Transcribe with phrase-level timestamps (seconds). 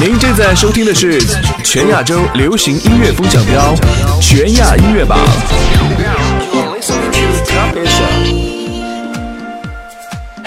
[0.00, 1.18] 您正在收听的是
[1.64, 3.74] 全亚洲流行音乐风向标——
[4.22, 5.18] 全亚音乐榜。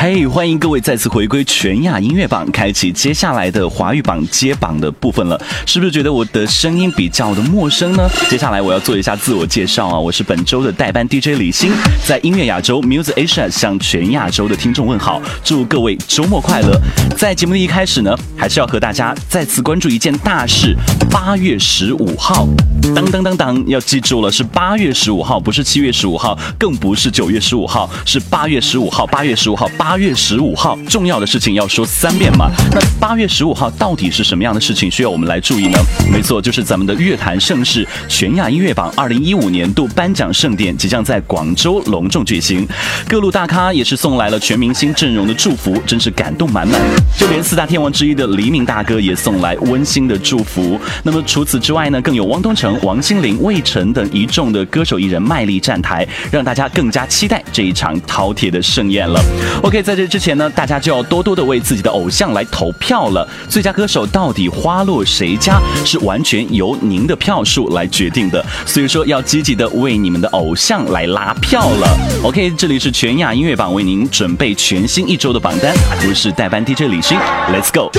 [0.04, 5.40] 嘿，欢迎各位再次回归全亚音乐榜，开启接下来的华语榜接榜的部分了。
[5.68, 8.10] 是不是觉得我的声音比较的陌生呢？
[8.28, 11.72] 接下来我要做一下自我介绍啊，我是本周的代班 DJ 李欣，
[12.04, 16.82] 在音乐亚洲 Music Asia 向全亚洲的听众问好，祝各位周末快乐。
[17.16, 20.76] 在节目的一开始呢，还是要和大家再次关注一件大事：
[21.12, 22.48] 八月十五号，
[22.96, 29.91] 当当当当，要记住了，是八月十五号，不是七月十五号，更不是九月十五号，是八月十五号，八月十五号，八。
[29.92, 32.50] 八月十五号，重要的事情要说三遍嘛？
[32.72, 35.78] 那八月十五号到底是什么样的事情需要我们来注意呢？
[36.10, 42.66] 没错，就是咱们的乐坛盛事——全亚音乐榜二零一五年度颁奖盛典即将在广州隆重举行。
[43.06, 46.80] 各路大咖也是送来了全明星阵容的祝福，真是感动满满。
[47.20, 50.80] 就连四大天王之一的黎明大哥也送来温馨的祝福。
[51.04, 59.22] 那么除此之外呢，更有汪东城、王心凌、魏晨等一众的歌手艺人卖力站台，让大家更加期待这一场饕餮的盛宴了。
[59.62, 59.81] OK。
[59.82, 63.28] 在这之前呢，大家就要多多的为自己的偶像来投票了。
[63.50, 68.46] 最佳歌手到底花落谁家，是完全由您的票数来决定的。
[68.66, 71.98] 所以说，要积极的为你们的偶像来拉票了。
[72.24, 75.74] OK，这里是全亚音乐榜为您准备全新一周的榜单，
[76.08, 77.18] 我是代班 DJ 李勋
[77.50, 77.90] ，Let's go。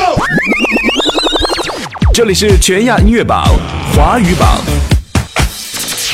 [2.15, 3.45] 这里是全亚音乐榜
[3.97, 4.61] 华语榜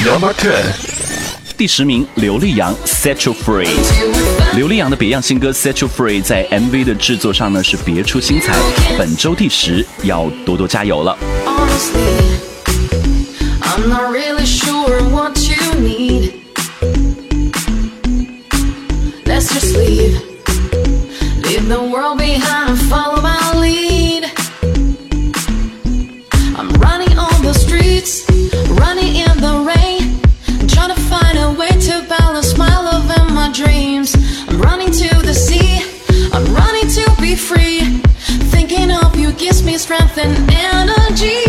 [0.05, 0.63] ，Number Ten。
[1.57, 3.67] 第十名，刘力扬《Set You Free》。
[4.59, 8.57] 刘力扬的别样新歌《Set You Free》在 MV 的制作上呢是别出心裁，
[8.99, 11.17] 本周第十，要多多加油了。
[39.79, 41.48] Strength and energy.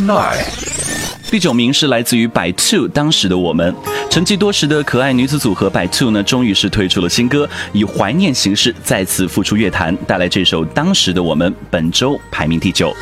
[0.00, 0.36] Nine
[1.30, 3.74] 第九名是来自于百 two 当时的我们，
[4.10, 12.92] 沉寂多时的可爱女子组合百 two 呢，终于是推出了新歌，以怀念形式再次复出乐坛，带来这首当时的我们，本周排名第九。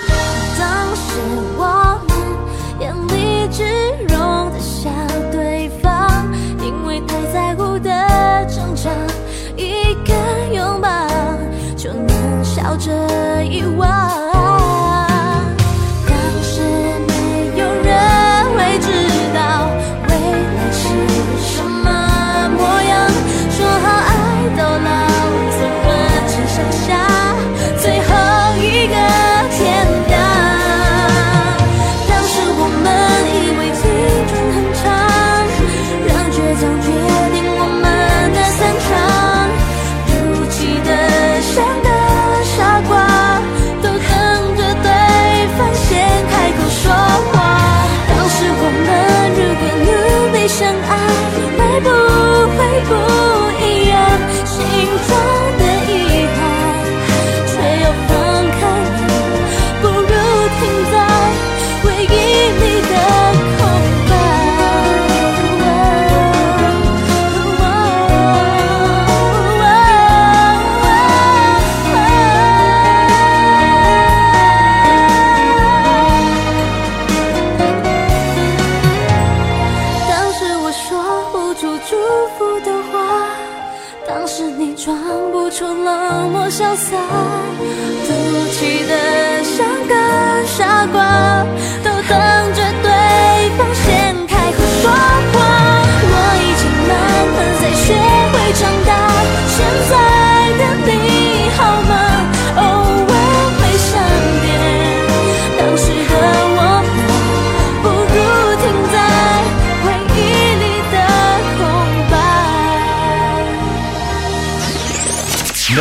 [62.61, 63.48] 你的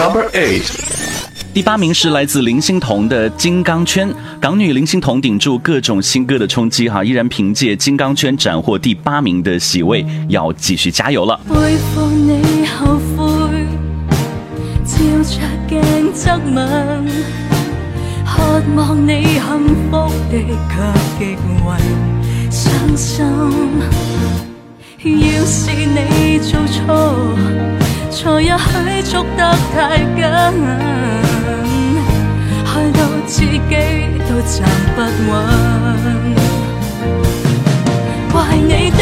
[0.07, 0.63] Number eight.
[1.53, 4.09] 第八名是来自林心彤的《金刚圈》，
[4.39, 11.37] 港女林心彤顶住各种新歌的冲击，哈，依然凭借《金刚圈》斩获第八名的席位，要继续加油了。
[11.49, 11.57] 回
[11.93, 13.65] 復你後悔，
[14.85, 15.81] 照着鏡
[16.13, 17.09] 側問，
[18.25, 19.41] 渴望你幸
[19.91, 20.39] 福的
[20.69, 21.75] 卻極為
[22.49, 23.25] 傷心。
[25.03, 26.87] 要是你做錯，
[28.17, 30.25] 才也许捉得太紧，
[32.65, 33.51] 害到自己
[34.27, 34.57] 都站
[34.95, 34.97] 不
[35.29, 35.33] 稳。
[38.31, 39.01] 怪你的，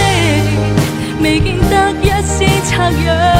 [1.21, 3.34] 未见得一丝恻隐。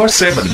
[0.00, 0.46] Four seven.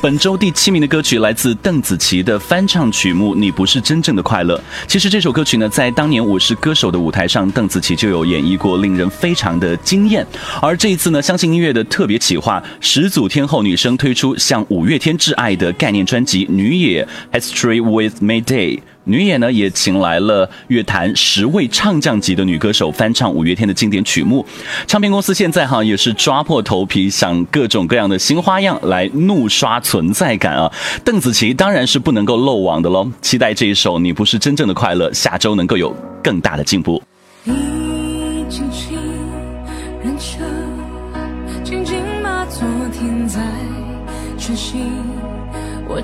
[0.00, 4.56] 本周第七名的歌曲来自邓紫棋的翻唱曲目《你不是真正的快乐》。
[4.88, 10.26] 其实这首歌曲呢，在当年《我是歌手》的舞台上，邓紫棋就有演绎过，令人非常的惊艳。
[10.62, 18.78] 而这一次呢，相信音乐的特别企划，始祖天后女生推出向五月天挚爱的概念专辑《女野 History with Mayday》。
[19.04, 24.44] 女演呢也请来了乐坛十位唱将级的女歌手翻唱五月天的经典曲目。
[24.86, 30.72] 唱片公司现在哈也是抓破头皮想各种各样的新花样来怒刷存在感啊！
[31.04, 33.10] 邓紫棋当然是不能够漏网的喽。
[33.20, 37.02] 期待这一首《你不是真正的快乐》下周能够有更大的进步。
[40.18, 40.44] 车，
[41.64, 42.62] 静静把昨
[42.92, 43.40] 天在
[44.38, 44.78] 晨曦
[45.88, 46.00] 握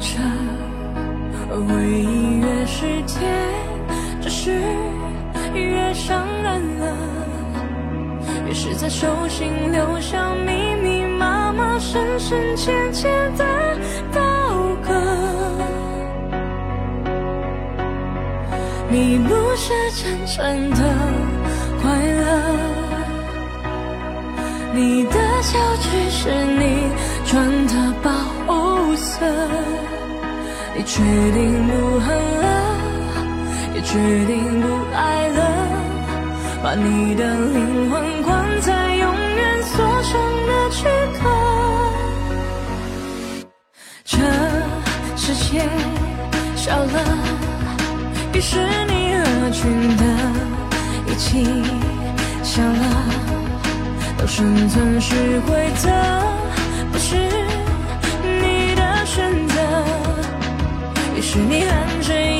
[1.50, 3.18] 而，回忆越是甜，
[4.20, 4.52] 只是
[5.54, 6.96] 越伤人了，
[8.46, 13.44] 越是在手心留下密密麻麻、深深浅浅的
[14.12, 14.20] 刀
[14.82, 14.92] 割。
[18.90, 20.84] 你不是真正的
[21.80, 22.26] 快乐，
[24.74, 25.12] 你的
[25.42, 26.90] 笑只是你
[27.26, 28.10] 穿的保
[28.46, 29.24] 护色。
[30.78, 32.46] 你决定不恨了，
[33.74, 35.40] 也决定不爱了，
[36.62, 40.12] 把你的灵魂关在永远锁上
[40.46, 40.86] 的躯
[41.18, 41.28] 壳。
[44.04, 44.16] 这
[45.16, 45.68] 世界
[46.54, 46.96] 少了。
[48.34, 50.04] 于是你合群的
[51.08, 51.44] 一起
[52.44, 52.84] 笑了，
[54.16, 55.90] 都生存是规则，
[61.30, 62.37] 是你含着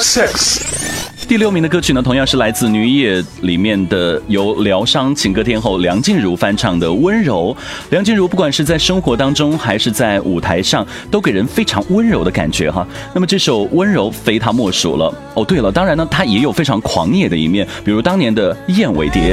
[0.00, 0.62] six.
[1.28, 7.54] 第六名的歌曲呢，同样是来自《女野》里面的由疗伤情歌天后梁静茹翻唱的《温柔》。
[7.90, 12.84] 梁静茹不管是在生活当中还是在舞台上，都给人非常温柔的感觉哈。
[13.14, 15.14] 那么这首《温柔》非她莫属了。
[15.34, 19.32] 哦，对了，当然呢，她也有非常狂野的一面，比如当年的《燕尾蝶》。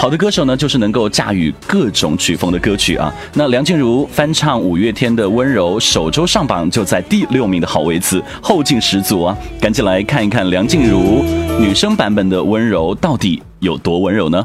[0.00, 3.12] 好的歌手呢，就是能够驾驭各种曲风的歌曲啊。
[3.34, 9.36] 那梁静茹翻唱五月天的《温柔》，首周上榜就在第六名的好位置，后劲十足啊！
[9.60, 11.22] 赶紧来看一看梁静茹
[11.60, 14.42] 女生版本的《温柔》到底有多温柔呢？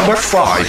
[0.00, 0.64] Number five，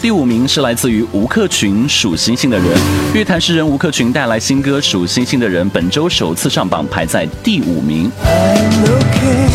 [0.00, 2.66] 第五名是来自于吴克群《数星星的人》，
[3.12, 8.12] 乐坛诗人吴克群带来新歌《数星星的人》，本周首次上榜，排在第五名。
[8.24, 9.48] I'm okay,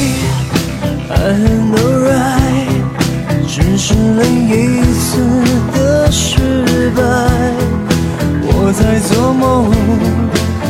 [1.10, 5.22] I'm alright，只是另一次
[5.72, 7.02] 的失败。
[8.42, 9.72] 我在做梦，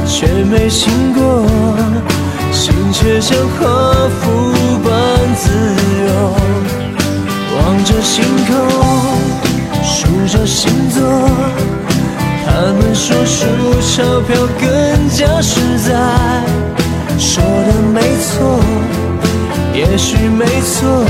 [0.06, 1.48] 却没醒过，
[2.52, 5.50] 心却像般自
[6.06, 6.83] 由。
[7.56, 8.56] 望着星空，
[9.84, 11.02] 数着星座，
[12.46, 13.46] 他们说数
[13.82, 15.90] 钞票更加实在。
[17.20, 18.60] 说的没错，
[19.74, 21.06] 也许没错，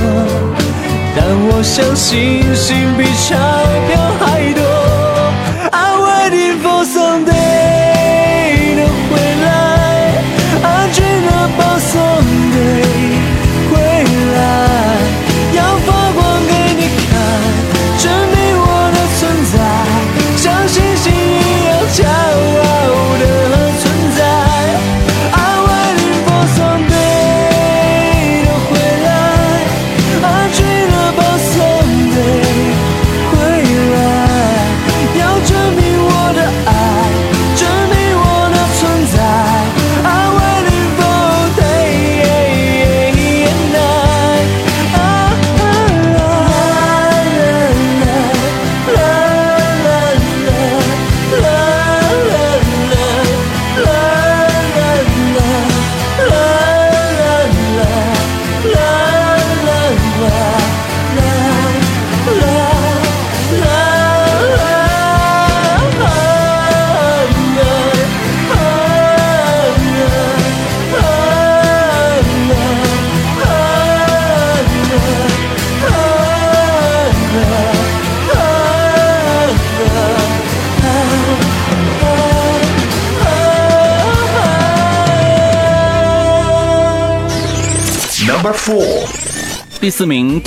[1.15, 3.35] 但我相信星比钞
[3.87, 4.62] 票还多。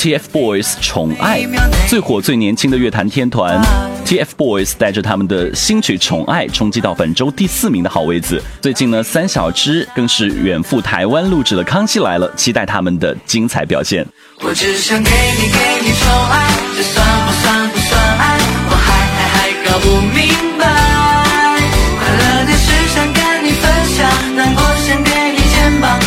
[0.06, 1.40] ，TFBOYS《宠爱》，
[1.88, 3.60] 最火最年轻的乐坛天团
[4.04, 8.40] TFBOYS 带着他们的新曲《宠爱》冲击到本周第四名的好位子。
[8.62, 14.06] 最近呢，三小只更是远赴台湾录制了《康熙来了》，期待他们的精彩表现。
[14.42, 18.38] 我只想给你给你宠爱，这算不算不算爱？
[18.70, 20.64] 我还还还搞不明白。
[21.98, 25.98] 快乐的事想跟你分享，难过想给你肩膀，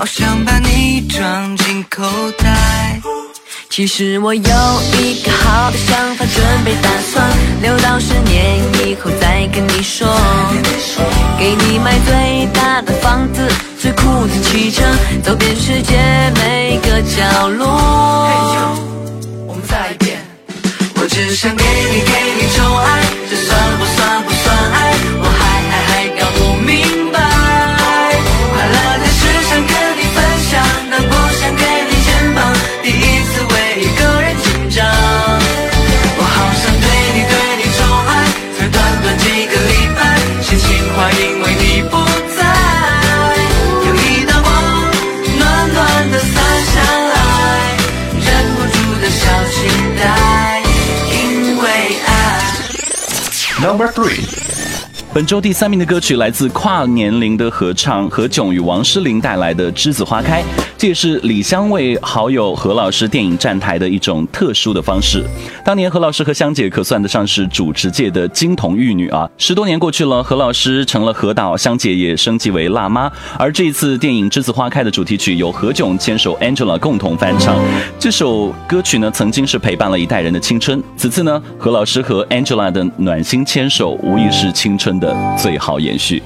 [0.00, 2.02] 好想把你装进口
[2.38, 2.98] 袋。
[3.68, 7.30] 其实我有一个好的想法，准备打算
[7.60, 10.08] 留到十年以后再跟你说。
[11.38, 13.46] 给你买最大的房子，
[13.78, 14.82] 最酷的汽车，
[15.22, 15.98] 走遍世界
[16.36, 17.68] 每个角落。
[19.46, 20.18] 我们再一遍。
[20.94, 22.29] 我只想给你给
[53.80, 54.20] Number three，
[55.14, 60.42] 本周第三名的歌曲来自跨年龄的合唱何炅与王诗龄带来的《栀子花开》，
[60.80, 65.22] 这也是李湘为好友何老师电影站台的一种特殊的方式。
[65.62, 69.28] 当年何老师和湘姐可算得上是主持界的金童玉女啊！
[69.36, 73.12] 十多年过去了，何老师成了何导，湘姐也升级为辣妈。
[73.38, 77.58] 而这一次电影《栀子花开》的主题曲由何炅牵手 Angela 共同翻唱。
[77.98, 80.82] 这首歌曲呢，曾经是陪伴了一代人的青春。
[80.96, 86.22] 此次呢，何老师和 Angela 的暖心牵手，无疑是青春的最好延续。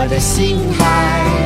[0.00, 1.37] 我的心海。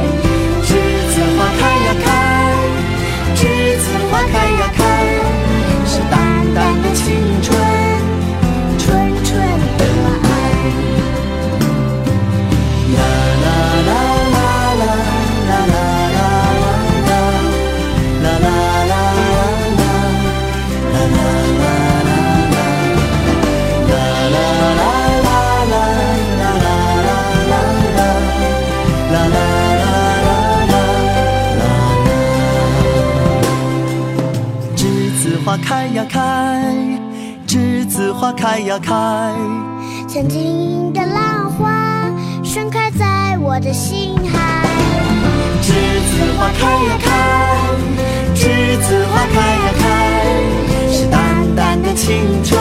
[35.52, 36.74] 花开呀开，
[37.46, 38.94] 栀子花开呀开。
[40.08, 42.10] 像晶莹的浪花
[42.42, 44.66] 盛开在我的心海。
[45.60, 45.74] 栀
[46.08, 47.10] 子花开呀开，
[48.34, 49.84] 栀子花开呀开，
[50.90, 52.58] 是淡淡的青春，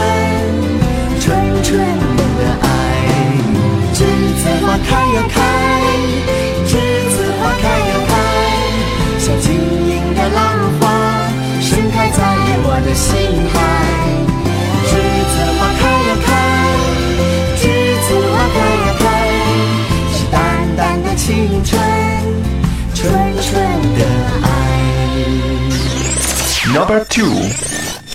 [1.21, 2.67] 纯纯的爱。
[3.93, 3.99] 栀
[4.36, 5.39] 子花开呀开，
[12.21, 12.27] 在
[12.63, 13.10] 我的心
[13.51, 13.57] 海。
[14.86, 14.93] 栀
[15.31, 16.29] 子花开呀开，
[17.57, 17.65] 栀
[18.05, 18.55] 子花开
[18.86, 19.03] 呀开，
[20.13, 20.38] 是淡
[20.77, 21.25] 淡的青
[21.63, 21.81] 春。
[22.93, 23.01] 纯
[23.41, 23.49] 纯
[23.97, 24.05] 的
[24.43, 24.45] 爱。
[26.71, 27.49] Number two，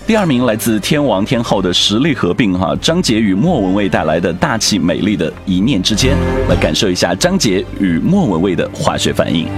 [0.07, 6.17] 第二名来自天王天后的实力合并哈，张杰与莫文蔚带来的大气美丽的一念之间，
[6.49, 9.49] 来感受一下张杰与莫文蔚的化学反应。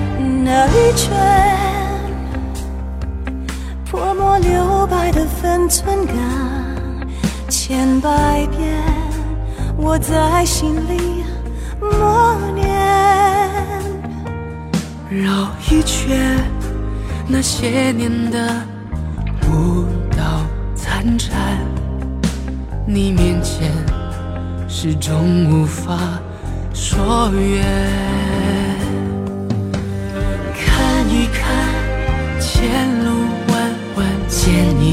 [0.43, 1.58] 那一圈
[4.41, 6.15] 留白的分寸感，
[7.49, 8.73] 千百遍
[9.77, 11.25] 我在心里
[11.81, 12.69] 默念。
[15.11, 16.37] 绕一圈
[17.27, 18.63] 那些年的
[19.49, 21.37] 舞蹈残蝉，
[22.87, 23.73] 你面前
[24.69, 25.99] 始终无法
[26.75, 28.68] 说远。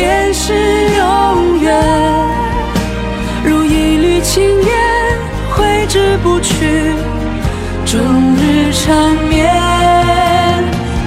[0.00, 0.54] 便是
[0.96, 1.78] 永远，
[3.44, 4.72] 如一缕青烟，
[5.50, 6.94] 挥之不去，
[7.84, 8.00] 终
[8.34, 9.54] 日缠绵。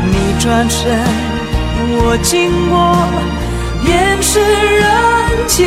[0.06, 0.96] 你转身，
[1.90, 2.96] 我经过，
[3.84, 4.88] 便是人
[5.48, 5.66] 间，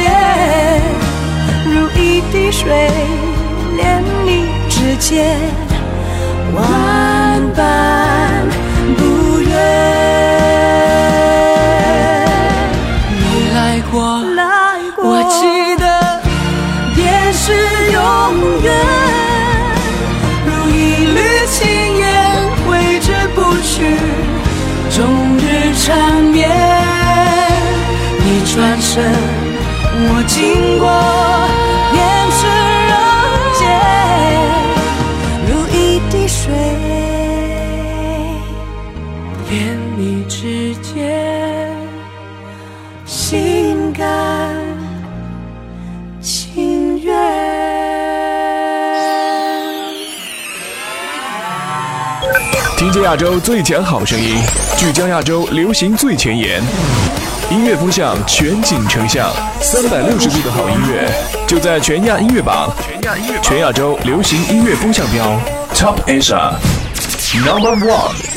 [1.64, 2.88] 如一滴水，
[3.76, 5.36] 连你指尖，
[6.54, 8.05] 万般
[53.02, 54.36] 亚洲最强好声音，
[54.76, 56.62] 聚焦亚洲流行最前沿，
[57.50, 59.30] 音乐风向全景成像，
[59.60, 61.10] 三百六十度的好音乐
[61.46, 65.40] 就在全亚音乐榜，全亚音乐全亚洲流行音乐风向标
[65.74, 66.52] Top Asia
[67.44, 68.35] Number One。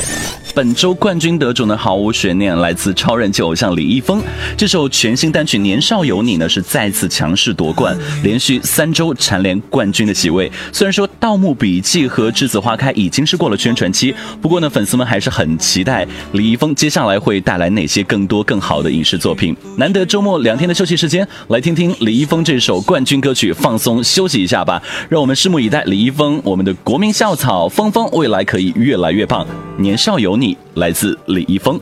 [0.60, 4.22] 本周冠军得主呢，毫无悬念，来自超人气偶像李易峰。
[4.58, 10.52] 这首全新单曲《年少有你》呢，是再次强势夺冠，连续三周蝉联冠军的席位。
[10.70, 19.56] 虽然说《盗墓笔记》和《栀子花开》已经是过了宣传期，不过呢，粉丝们还是很期待李易峰接下来会带来哪些更多更好的影视作品。
[19.78, 24.82] 难得周末两天的休息时间，来听听李易峰这首冠军歌曲，放松休息一下吧。
[25.08, 29.46] 让我们拭目以待，李易峰，我们的国民校草峰峰，未来可以越来越棒。
[29.78, 31.80] 年少有你，来自李易峰。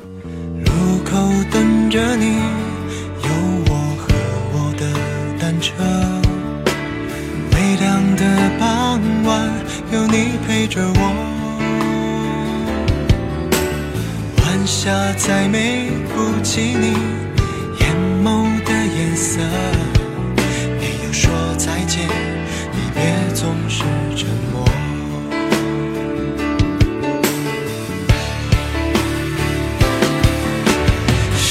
[0.64, 1.16] 路口
[1.50, 2.36] 等着你，
[3.22, 3.28] 有
[3.66, 4.06] 我和
[4.52, 4.82] 我的
[5.40, 5.72] 单车。
[7.52, 8.22] 微凉的
[8.58, 9.50] 傍晚，
[9.92, 11.02] 有你陪着我。
[14.42, 16.86] 晚霞再美不及你
[17.80, 19.40] 眼眸的颜色。
[20.80, 23.00] 没有说再见，离别
[23.34, 23.84] 总是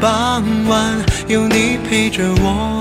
[0.00, 0.94] 傍晚，
[1.26, 2.77] 有你陪着我。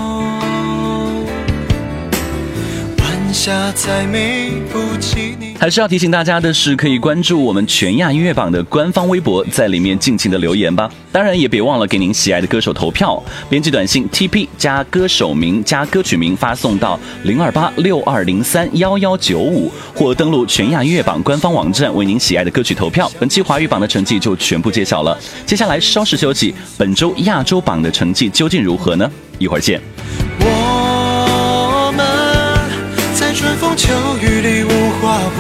[5.60, 10.90] 还是要提醒大家的是，可以关注我们全亚音乐榜的官方微博，在里面尽情的留言吧。
[11.12, 23.10] 当然也别忘了给您喜爱的歌手投票，编辑短信 TP 加歌手名加歌曲名发送到零二八六二零三幺幺九五，或登录全亚音乐榜官方网站为您喜爱的歌曲投票。
[23.18, 29.10] 本期华语榜的成绩就全部揭晓了，接下来稍事休息，本周亚洲榜的成绩究竟如何呢？
[29.40, 29.82] 一会儿见。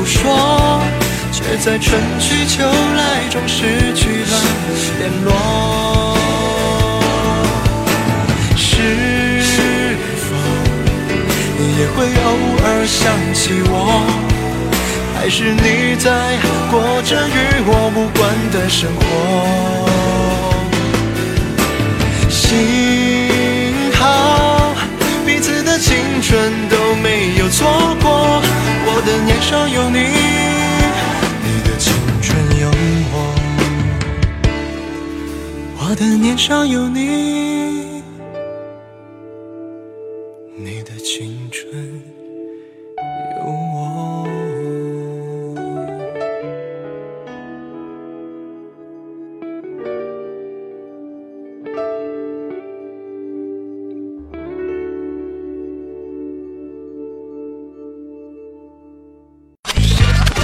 [0.07, 0.81] 说，
[1.31, 4.33] 却在春去秋来中失去了
[4.99, 5.27] 联络。
[8.55, 8.65] 是
[10.17, 10.25] 否
[11.57, 12.27] 你也会偶
[12.63, 12.97] 尔想
[13.33, 13.71] 起我？
[15.19, 16.07] 还是你在
[16.71, 17.29] 过着与
[17.65, 19.01] 我无关的生活？
[22.29, 24.01] 幸好
[25.25, 27.67] 彼此的青春都没有错
[28.01, 28.06] 过，
[29.07, 32.69] 的年少有你，你的青春有
[33.13, 33.15] 我，
[35.79, 37.86] 我的年少有你，你。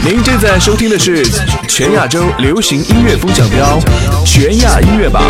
[0.05, 1.23] 您正在收听的是
[1.69, 3.79] 全亚洲流行音乐风向标
[4.25, 5.23] 全亚音乐榜。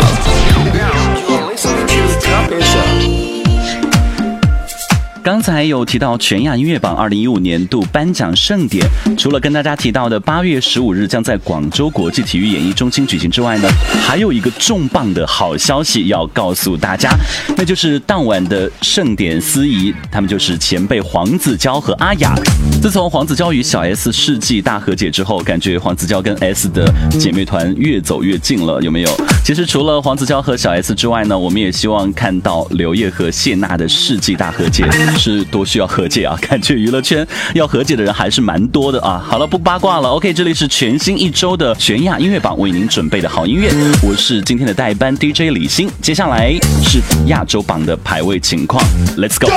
[5.24, 13.68] 刚才有提到全亚音乐榜二零一五年度颁奖盛典，除了跟大家提到的八月十五日将在广州国际体育演艺中心举行之外呢，
[14.06, 17.10] 还有一个重磅的好消息要告诉大家，
[17.56, 22.34] 那就是当晚的盛典司仪，他们就是前辈黄子佼和阿雅。
[22.82, 29.10] 自从黄子佼与小 S 世纪大和解之后，感觉黄子佼跟 S 的姐妹团越走越近了，有没有？
[29.42, 34.84] 其实除了黄子佼和小 S 之外呢，我们也希望看到刘烨和谢娜的世纪大和解。
[35.14, 36.36] 是多需要和解啊！
[36.42, 39.24] 感觉娱乐圈要和解的人还是蛮多的啊。
[39.26, 40.08] 好了，不八卦了。
[40.10, 43.70] OK，这里是全新一周的全亚音乐榜为您准备的好音乐，
[44.02, 45.90] 我是今天的代班 DJ 李欣。
[46.00, 48.84] 接下来是亚洲榜的排位情况
[49.16, 49.48] ，Let's go。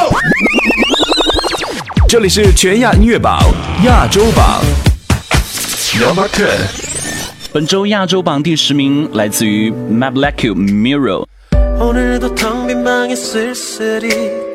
[2.08, 3.40] 这里是全亚音乐榜
[3.84, 4.62] 亚洲榜
[6.00, 6.48] number ten。
[7.52, 11.26] 本周亚洲榜第十名来自于 Maple Cue Mirror。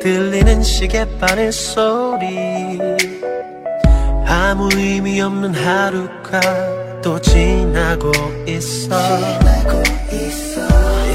[0.03, 2.77] 들리는 시계 바늘 소리.
[4.27, 6.41] 아무 의미 없는 하루가
[7.01, 8.11] 또 지나고
[8.45, 8.99] 있어.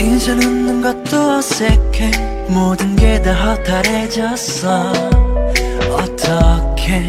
[0.00, 2.12] 이제 웃는 것도 어색해.
[2.48, 4.90] 모든 게 다 허탈해졌어.
[5.92, 7.02] 어떻게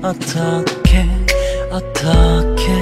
[0.00, 1.04] 어떻게
[1.68, 2.72] 어떻게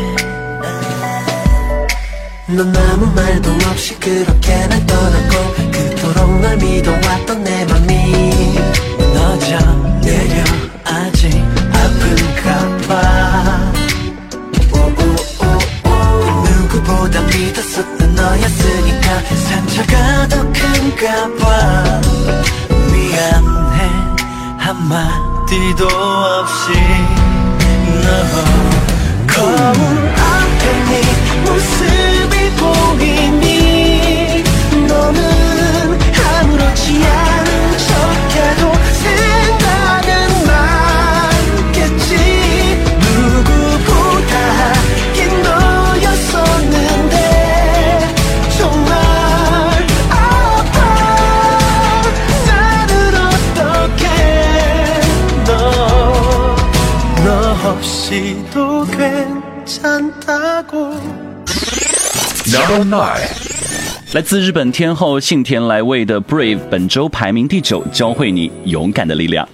[2.48, 5.45] 넌 아무 말도 없이 그렇게 날 떠났고
[6.06, 8.54] 그토록 널 믿어왔던 내 맘이
[9.12, 9.58] 너져
[10.02, 10.44] 내려
[10.84, 11.32] 아직
[11.72, 13.72] 아픈가 봐
[14.72, 16.44] 오오오오.
[16.44, 22.00] 누구보다 믿었었던 너였으니까 상처가 더 큰가 봐
[22.92, 23.90] 미안해
[24.58, 26.72] 한마디도 없이.
[28.02, 28.08] 너
[29.26, 30.92] 거울 앞에 네
[62.76, 63.26] Show Nine。
[64.12, 69.48] 来自日本天后幸田来未的 Brave 本周排名第九，教会你勇敢的力量。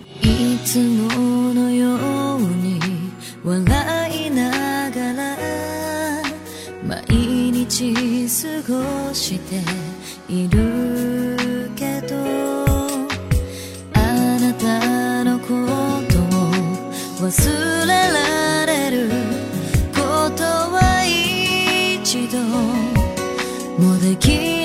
[23.78, 24.61] more the key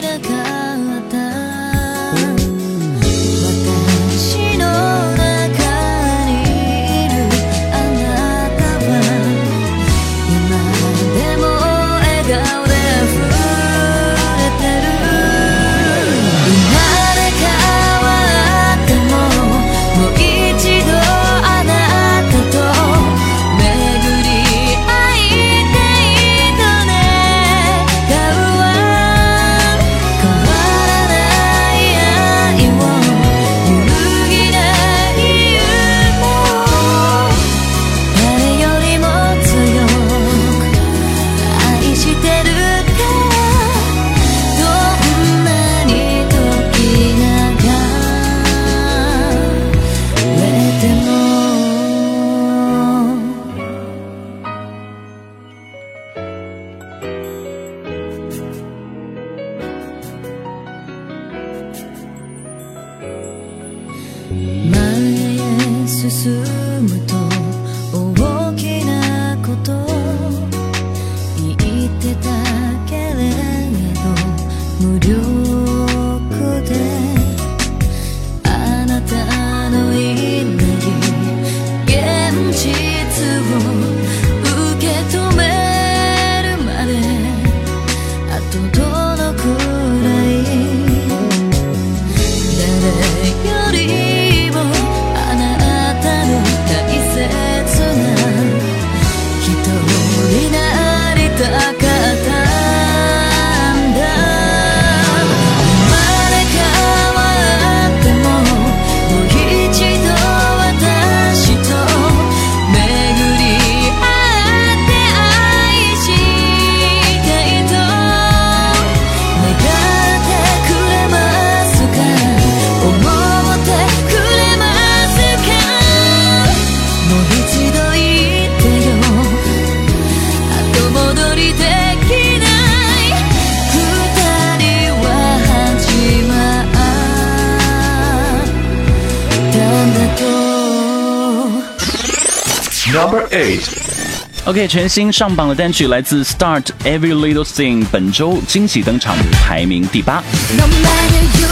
[144.58, 150.16] OK，全新上榜的单曲来自 Start Every Little Thing，本周惊喜登场，排名第八。
[150.58, 151.48] No matter you,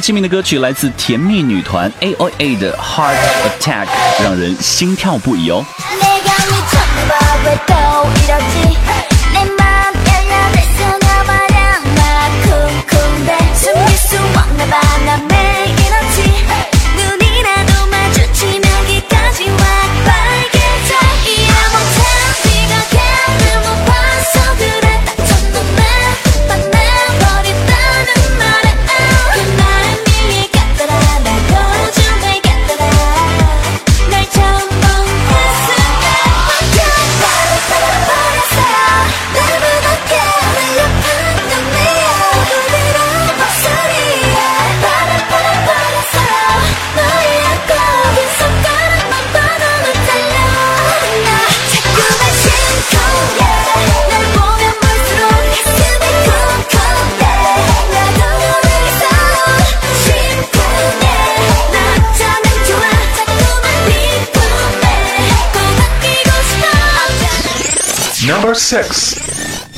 [0.00, 3.16] 亲名的歌曲来自甜蜜女团 AOA 的《Heart
[3.60, 3.86] Attack》，
[4.22, 5.64] 让人心跳不已哦。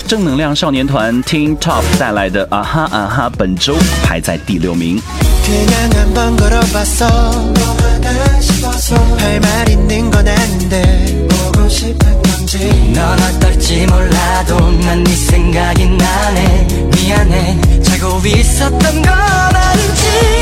[0.07, 3.75] 正能量少年团 t e n Top 带来的《啊哈啊哈》本周
[4.05, 5.01] 排在第六名。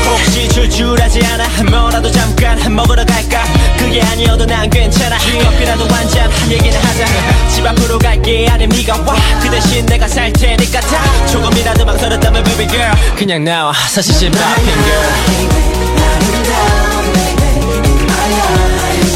[0.09, 1.63] 혹시 줄줄하지 않아?
[1.69, 3.43] 뭐라도 잠깐 먹으러 갈까?
[3.77, 5.17] 그게 아니어도 난 괜찮아.
[5.17, 7.05] 커피라도 한잔 얘기는 하자.
[7.49, 12.91] 집 앞으로 갈게 안에 네가 와그 대신 내가 살 테니까 다 조금이라도 망설였다면 baby girl.
[13.15, 15.71] 그냥 나와 사실 집 앞인 girl.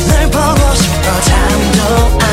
[0.08, 2.25] 날 보고 싶어 잠도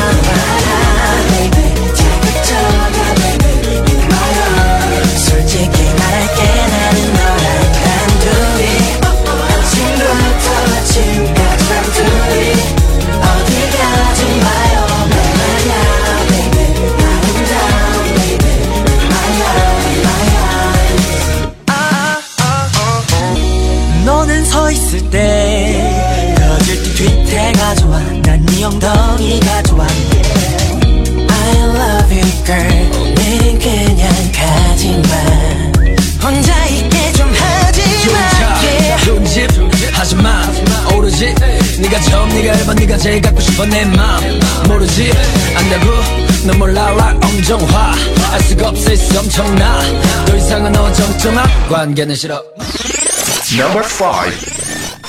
[53.57, 54.31] number five.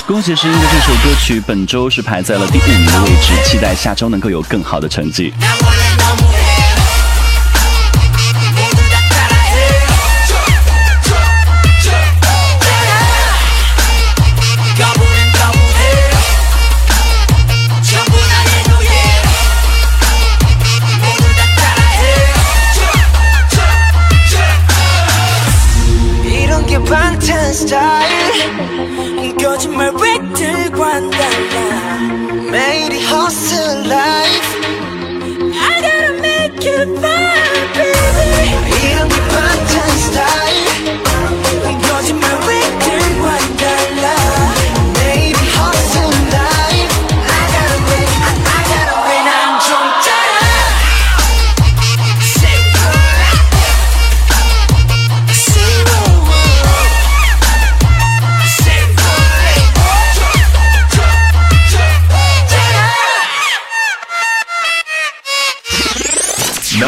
[0.06, 5.30] 恭喜声音的这首歌曲本周是排在了第五名的位置期待下周能够有更好的成绩。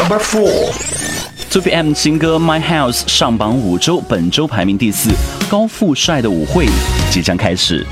[0.07, 0.71] number four.
[1.49, 5.09] 作品 m 新歌 my house 上榜五周本周排名第四
[5.49, 6.67] 高富帅的舞会
[7.09, 7.85] 即将开始。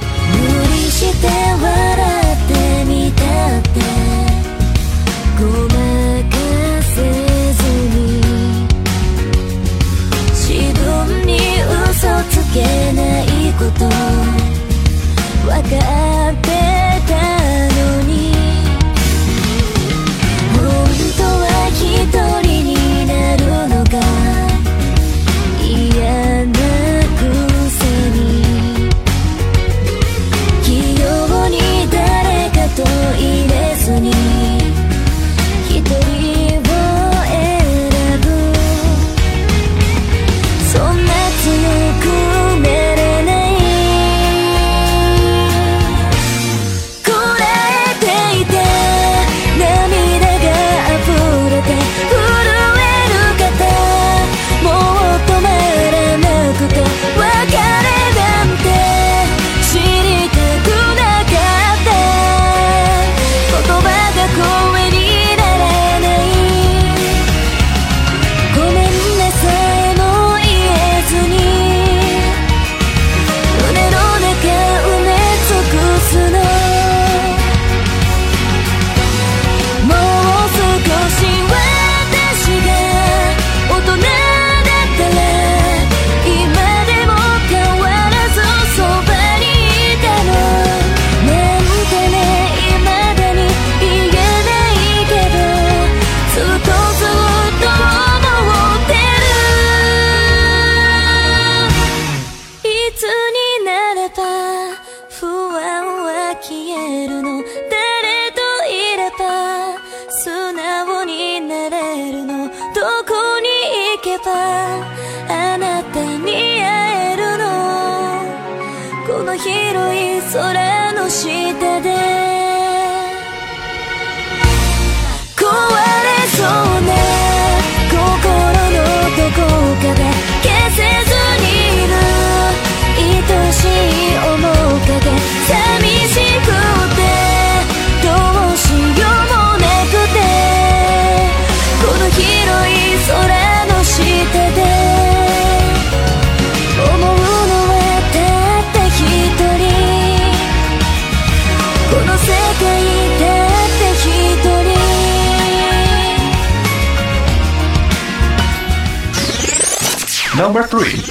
[160.45, 161.01] Number three.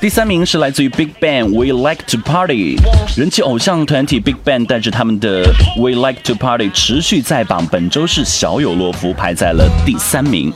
[0.00, 2.78] 第三名是来自于 Big Bang，We Like to Party，
[3.14, 5.42] 人气偶像团体 Big Bang 带着他们的
[5.76, 10.50] We Like to Party 持续在榜，本周是小有洛夫排在了第三名。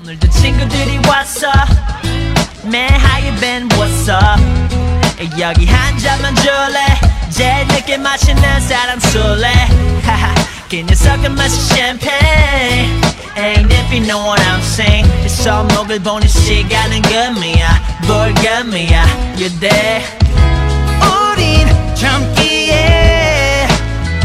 [10.71, 13.01] And yourself a of champagne.
[13.37, 15.07] Ain't if you know what I'm saying.
[15.25, 15.65] It's all
[15.99, 19.07] 보는 시간은 금이야 뭘 금이야
[19.37, 20.05] You're there?
[21.01, 23.67] 우린 젊기에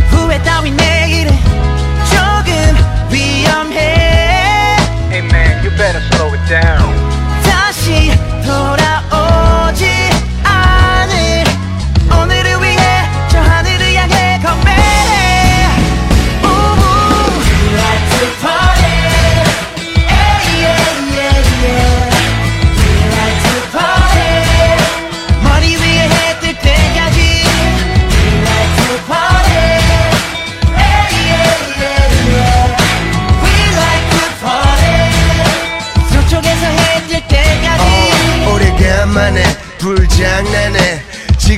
[0.10, 1.32] 후회 따위 내일은
[2.12, 2.52] 조금
[3.10, 4.76] 위험해
[5.12, 6.83] Hey man, you better slow it down.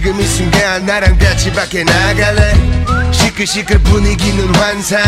[0.05, 2.53] 지금 이 순간 나랑 같이 밖에 나갈래?
[3.11, 5.01] 시끌시끌 분위기는 환상.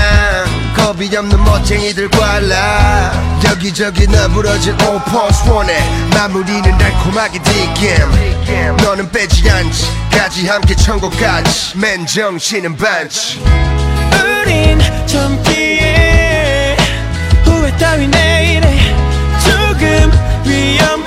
[0.75, 3.11] 겁이 없는 멋쟁이들 꽐라.
[3.45, 5.77] 여기저기 너부러진 오퍼스 원해
[6.15, 9.85] 마무리는 달콤하게 디겜 너는 빼지 않지.
[10.09, 11.77] 까지 함께 천국까지.
[11.77, 13.39] 맨 정신은 반치
[14.15, 16.75] 우린 젊기에
[17.43, 18.95] 후회 따윈 내일에
[19.45, 20.11] 조금
[20.43, 21.06] 위험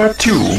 [0.00, 0.56] Number two，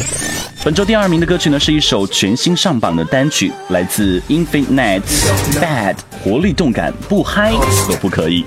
[0.63, 5.01] 本周第二名的歌曲呢，是一首全新上榜的单曲，来自 Infinite
[5.59, 7.51] Bad，活力动感，不嗨
[7.89, 8.45] 都不可以。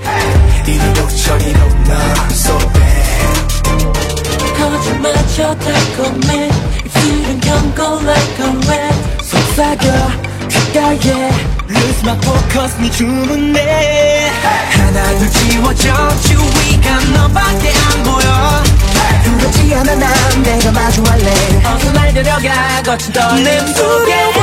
[19.35, 21.31] 아무렇지 않아 난 내가 마주할래.
[21.67, 24.35] 어둠을 내려가 거친 떨내 두려워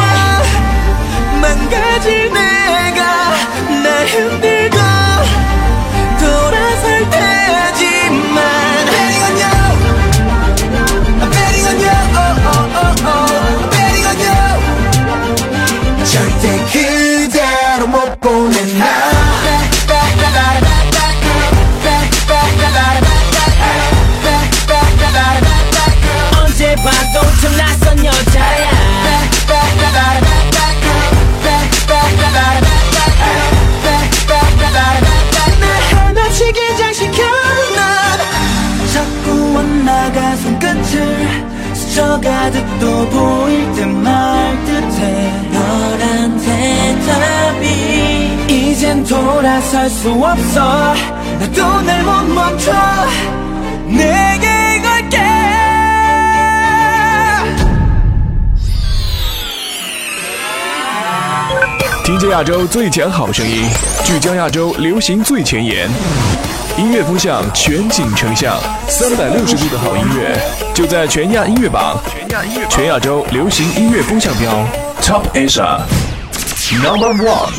[1.42, 3.32] 망가질 내가
[3.84, 4.78] 날 흔들고
[6.20, 8.01] 돌아설 테지.
[43.10, 47.66] 보일 듯 말 듯해 너란 대답이
[48.54, 50.94] 이젠 돌아설 수 없어
[51.40, 52.72] 나도 날 못 멈춰
[53.88, 54.51] 내게
[62.12, 63.64] 迎接亚洲最强好声音》，
[64.06, 65.90] 聚焦亚洲流行最前沿，
[66.78, 68.60] 音乐风向全景成像，
[68.90, 70.38] 三百六十度的好音乐
[70.76, 74.52] 就在全亚音乐榜，全亚音乐，全亚洲流行音乐风向标
[75.02, 75.80] Top Asia
[76.84, 77.54] Number One。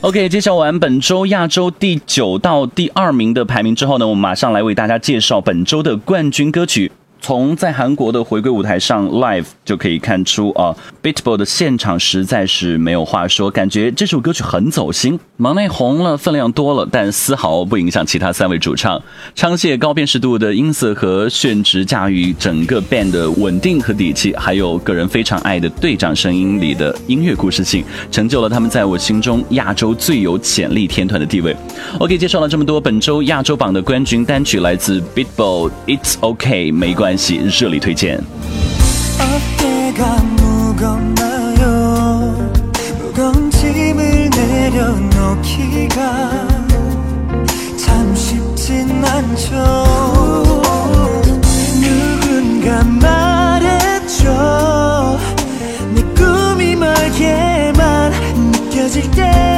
[0.00, 6.90] OK，揭晓完本周亚洲第九到第二名的排名之后呢，我们马上来为大家介绍本周的冠军歌曲。
[7.20, 15.18] 从在韩国的回归舞台上 live 就可以看出啊，Beatbo 的现场实在是没有话说，感觉这首歌曲很走心。
[15.36, 19.02] 忙内红了，分量多了，但丝毫不影响其他三位主唱。
[19.34, 31.54] 昌谢高辨识度的音色和炫值驾驭整个 band 的稳定和底气，还有个人非常爱的队长声音里的音乐故事性，成就了他们在我心中亚洲最有潜力天团的地位。
[31.98, 38.22] OK，介绍了这么多本周亚洲榜的冠军单曲，来自 Beatbo It's OK 没关系，热力推荐。
[39.20, 41.64] 어깨가 무겁나요?
[42.98, 45.96] 무거운 짐을 내려놓기가
[47.76, 49.54] 참 쉽진 않죠.
[51.80, 54.24] 누군가 말했죠.
[55.94, 58.12] 내 꿈이 멀게만
[58.52, 59.55] 느껴질 땐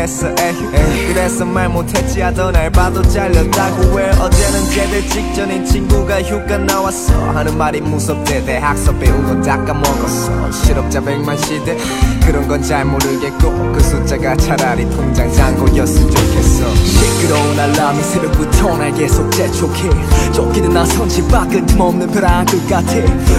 [0.00, 0.39] essa
[1.30, 7.12] 그래서 말 못했지 하던 알바도 잘렸다고 왜 어제는 제대 직전인 친구가 휴가 나왔어.
[7.30, 8.44] 하는 말이 무섭대.
[8.44, 10.50] 대학서 배운 건다 까먹었어.
[10.50, 11.76] 실업자 백만 시대.
[12.26, 16.74] 그런 건 잘 모르겠고 그 숫자가 차라리 통장 잔고였으면 좋겠어.
[16.74, 19.88] 시끄러운 알람이 새벽부터 날 계속 재촉해.
[20.32, 22.92] 쫓기는 나선 집 밖은 틈없는 벼랑 끝 같아.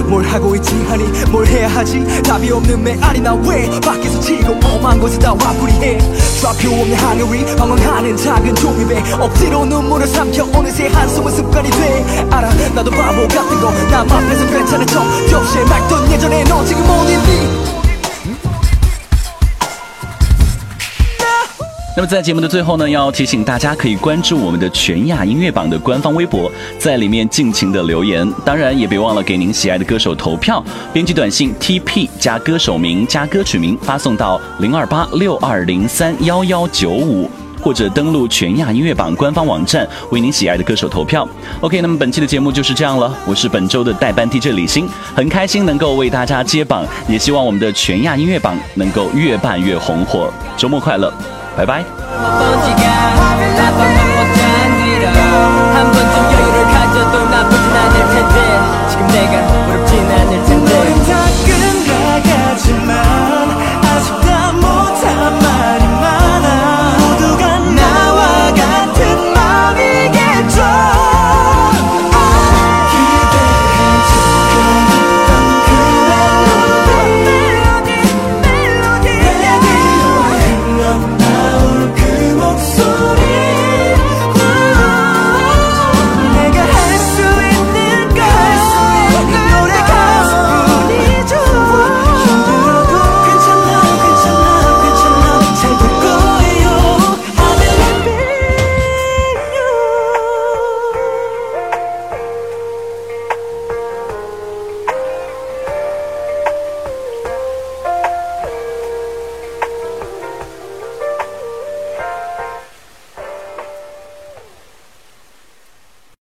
[0.07, 0.73] 뭘 하고 있지?
[0.87, 2.03] 하니 뭘 해야 하지?
[2.23, 5.97] 답이 없는 메아리 나 왜 밖에서 치고 엄한 곳에 다 와부리해?
[6.41, 12.50] 좌표 없는 하늘이 방황 하는 작은 종이배 억지로 눈물을 삼켜 어느새 한숨은 습관이 돼 알아
[12.74, 17.66] 나도 바보 같은 거남 앞에서 괜찮은 척 겹치에 말던 예전에 너 지금 어딨니
[21.96, 28.30] 那么在节目的最后呢，要提醒大家可以关注我们的全亚音乐榜的官方微博，在里面尽情的留言。
[28.44, 37.30] 当然也别忘了给您喜爱的歌手投票，编辑短信 TP 加歌手名加歌曲名发送到零二八六二零三幺幺九五。
[37.61, 41.27] 或者登录全亚音乐榜官方网站为您喜爱的歌手投票。
[41.61, 50.31] Ok 那么本期的节目就是这样了我是本周的代班 dj 李欣很开心能够为大家揭榜也希望我们的全亚音乐榜能够越办越红火。
[50.57, 51.13] 周末快乐
[51.55, 51.83] 拜拜。